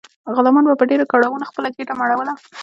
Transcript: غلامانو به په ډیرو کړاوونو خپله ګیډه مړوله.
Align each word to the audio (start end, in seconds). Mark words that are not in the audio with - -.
غلامانو 0.35 0.69
به 0.71 0.77
په 0.79 0.85
ډیرو 0.91 1.09
کړاوونو 1.11 1.49
خپله 1.49 1.67
ګیډه 1.75 1.93
مړوله. 1.99 2.33